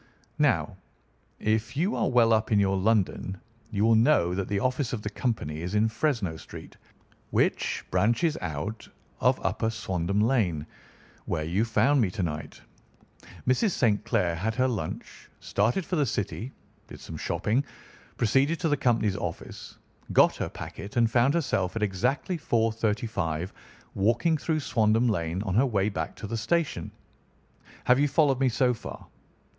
[0.39, 0.77] Now,
[1.37, 5.03] if you are well up in your London, you will know that the office of
[5.03, 6.75] the company is in Fresno Street,
[7.29, 8.87] which branches out
[9.19, 10.65] of Upper Swandam Lane,
[11.25, 12.63] where you found me to night.
[13.47, 13.73] Mrs.
[13.73, 14.03] St.
[14.03, 16.51] Clair had her lunch, started for the City,
[16.87, 17.63] did some shopping,
[18.17, 19.77] proceeded to the company's office,
[20.13, 23.51] got her packet, and found herself at exactly 4:35
[23.93, 26.89] walking through Swandam Lane on her way back to the station.
[27.83, 29.05] Have you followed me so far?"